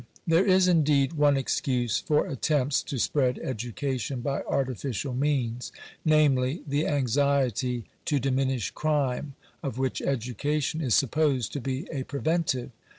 There 0.25 0.43
is, 0.43 0.67
indeed, 0.67 1.13
one 1.13 1.37
excuse 1.37 1.99
for 1.99 2.25
attempts 2.25 2.81
to 2.81 2.97
spread 2.97 3.37
education 3.37 4.21
by 4.21 4.41
artificial 4.49 5.13
means, 5.13 5.71
namely, 6.03 6.63
the 6.65 6.87
anxiety 6.87 7.85
to 8.05 8.17
diminish 8.19 8.71
crime, 8.71 9.35
of 9.61 9.77
which 9.77 10.01
education 10.01 10.81
is 10.81 10.95
supposed 10.95 11.53
to 11.53 11.61
be 11.61 11.87
a 11.91 12.01
preventive. 12.03 12.71